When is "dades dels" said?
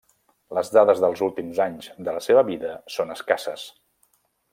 0.77-1.19